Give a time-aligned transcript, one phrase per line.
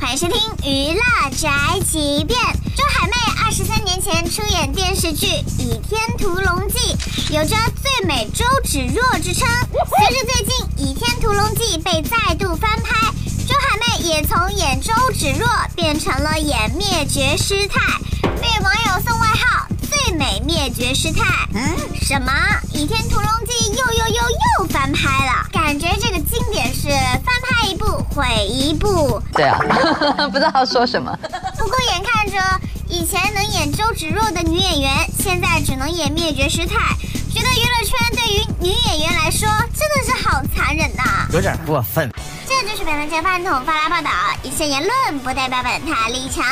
[0.00, 1.02] 欢迎收听《娱乐
[1.36, 2.40] 宅急便》。
[2.74, 3.12] 周海媚
[3.44, 5.26] 二十三年前出演电视剧
[5.58, 6.96] 《倚天屠龙记》，
[7.34, 9.46] 有着“最美周芷若”之称。
[9.70, 13.12] 随着最近《倚天屠龙记》被再度翻拍，
[13.46, 15.46] 周海媚也从演周芷若
[15.76, 21.46] 变成了演灭绝师太，被网友送外号“最美灭绝师太”。
[21.52, 22.32] 嗯，什么
[22.74, 23.70] 《倚天屠龙记》
[28.28, 29.22] 一部毁一步。
[29.32, 29.58] 对啊，
[30.30, 31.16] 不知道说什么。
[31.58, 32.38] 不过眼看着
[32.88, 36.94] 以前能演周芷若的女演员，现在只能演灭绝师太，
[37.32, 42.10] 觉得娱乐圈对于女演员来说真的是好残忍呐、有点过分。
[42.46, 44.10] 这就是本台饭桶发来报道，
[44.42, 46.44] 一些言论不代表本台立场。